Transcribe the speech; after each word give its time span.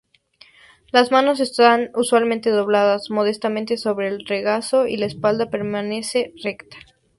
Las 0.91 1.11
manos 1.11 1.39
están 1.39 1.91
usualmente 1.93 2.49
dobladas 2.49 3.11
modestamente 3.11 3.77
sobre 3.77 4.07
el 4.07 4.25
regazo 4.25 4.87
y 4.87 4.97
la 4.97 5.05
espalda 5.05 5.51
permanece 5.51 6.33
recta. 6.41 6.77